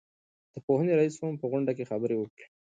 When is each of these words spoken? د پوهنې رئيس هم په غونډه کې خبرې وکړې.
د 0.53 0.55
پوهنې 0.65 0.93
رئيس 0.99 1.15
هم 1.21 1.35
په 1.41 1.45
غونډه 1.51 1.71
کې 1.77 1.89
خبرې 1.91 2.15
وکړې. 2.17 2.45